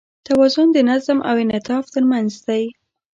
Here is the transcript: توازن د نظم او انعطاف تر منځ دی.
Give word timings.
توازن 0.27 0.67
د 0.73 0.77
نظم 0.89 1.17
او 1.29 1.35
انعطاف 1.43 1.85
تر 1.95 2.03
منځ 2.11 2.31
دی. 2.47 2.63